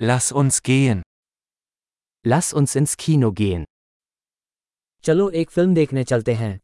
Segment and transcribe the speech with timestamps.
[0.00, 1.02] Lass uns gehen.
[2.24, 3.64] Lass uns ins Kino gehen.
[5.04, 6.58] चलो एक फिल्म देखने चलते हैं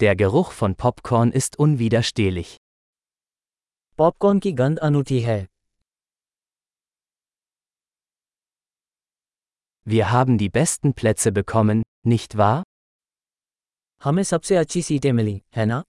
[0.00, 2.56] Der Geruch von Popcorn ist unwiderstehlich.
[3.98, 5.38] Popcorn की गंध अनूठी है
[9.86, 12.62] Wir haben die besten Plätze bekommen, nicht wahr?
[14.02, 15.82] हमें सबसे अच्छी सीटें मिली है ना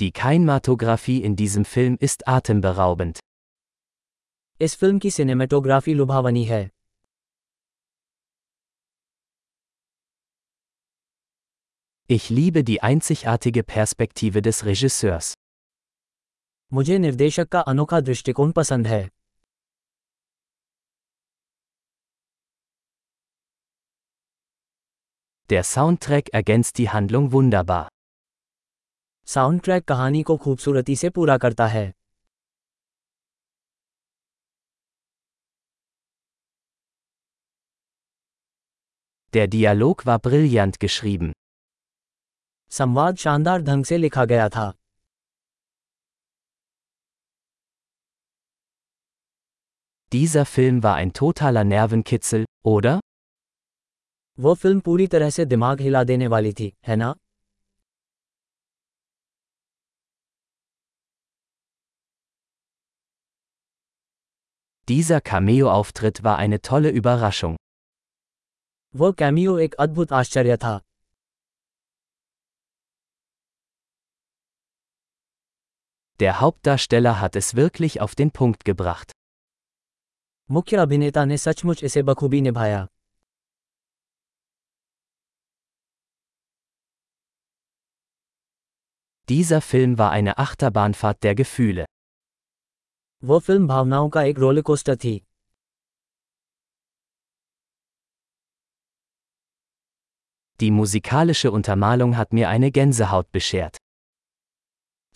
[0.00, 3.20] Die Kinematographie in diesem Film ist atemberaubend.
[4.60, 6.68] इस फिल्म की सिनेमेटोग्राफी लुभावनी है
[12.10, 15.34] Ich liebe die einzigartige Perspektive des Regisseurs.
[16.72, 19.08] मुझे निर्देशक का अनोखा दृष्टिकोण पसंद है
[25.50, 27.88] Der Soundtrack ergänzt die Handlung wunderbar.
[29.27, 31.91] Soundtrack कहानी को खूबसूरती से पूरा करता है
[39.33, 41.31] Der Dialog war brillant geschrieben.
[42.71, 44.71] संवाद शानदार ढंग से लिखा गया था
[50.11, 52.99] Dieser Film war ein totaler Nervenkitzel, oder?
[54.37, 57.15] वो फ़िल्म पूरी तरह से दिमाग हिला देने वाली थी है ना
[64.88, 67.56] Dieser Cameo-Auftritt war eine tolle Überraschung.
[68.96, 70.80] वो कैमियो एक अद्भुत आश्चर्य था
[76.20, 79.12] Der Hauptdarsteller hat es wirklich auf den Punkt gebracht.
[80.50, 82.86] मुख्य अभिनेता ने सचमुच इसे बखूबी निभाया
[89.28, 91.84] Dieser Film war eine Achterbahnfahrt der Gefühle.
[93.22, 95.18] वो फिल्म भावनाओं का एक रोलकोस्टर थी
[100.60, 103.78] Die musikalische Untermalung hat mir eine Gänsehaut beschert.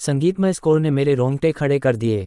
[0.01, 2.27] संगीतमय स्कोर ने मेरे रोंगटे खड़े कर दिए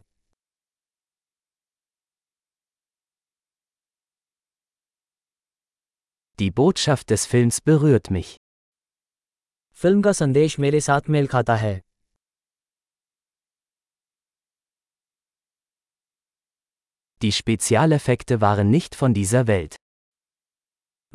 [6.40, 8.38] Die Botschaft des Films berührt mich.
[9.78, 11.74] Film का संदेश मेरे साथ मेल खाता है
[17.22, 19.76] Die Spezialeffekte waren nicht von dieser Welt.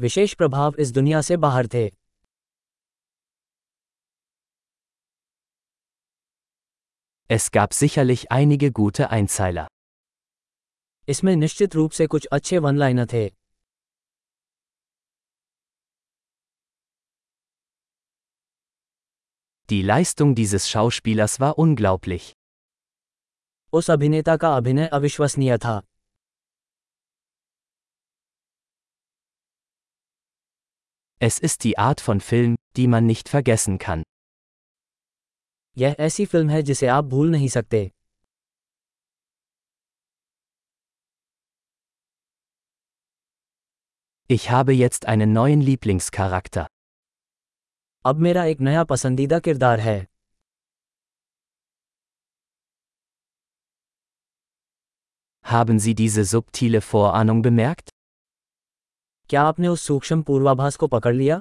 [0.01, 1.91] विशेष प्रभाव इस दुनिया से बाहर थे
[7.31, 9.67] Es gab sicherlich einige gute Einzeiler.
[11.09, 13.29] इसमें निश्चित रूप से कुछ अच्छे वन लाइनर थे
[19.69, 22.33] Die Leistung dieses Schauspielers war unglaublich.
[23.73, 25.81] उस अभिनेता का अभिनय अविश्वसनीय था
[31.19, 34.03] Es ist die Art von Film, die man nicht vergessen kann.
[35.79, 37.91] यह ऐसी फिल्म है जिसे आप भूल नहीं सकते
[44.31, 46.67] Ich habe jetzt einen neuen Lieblingscharakter.
[48.07, 49.99] अब मेरा एक नया पसंदीदा किरदार है
[55.45, 57.91] Haben Sie diese subtile Vorahnung bemerkt?
[59.31, 61.41] क्या आपने उस सूक्ष्म पूर्वाभास को पकड़ लिया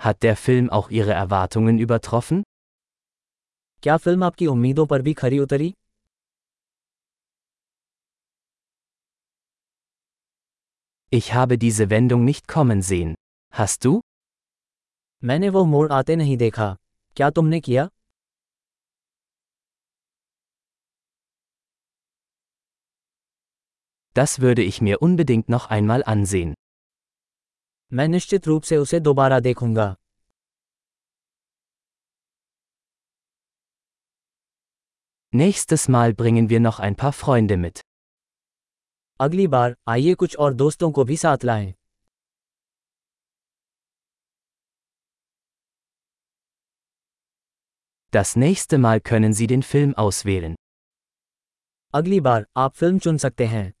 [0.00, 2.42] Hat der Film auch Ihre Erwartungen übertroffen?
[3.82, 5.72] क्या फिल्म आपकी उम्मीदों पर भी खरी उतरी
[11.12, 13.14] Ich habe diese Wendung nicht kommen sehen.
[13.52, 14.00] Hast du?
[15.24, 16.76] मैंने वो मोड़ आते नहीं देखा
[17.16, 17.88] क्या तुमने किया
[24.16, 26.54] Das würde ich mir unbedingt noch einmal ansehen.
[27.92, 29.94] मैं निश्चित रूप से उसे दोबारा देखूंगा
[35.32, 37.80] Nächstes Mal bringen wir noch ein paar Freunde mit.
[39.20, 41.72] अगली बार आइए कुछ और दोस्तों को भी साथ लाएं
[48.12, 50.56] Das nächste Mal können Sie den Film auswählen.
[51.94, 53.72] अगली बार आप फिल्म चुन सकते हैं